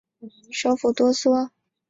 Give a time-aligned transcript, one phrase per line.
[0.51, 1.51] 首府多索。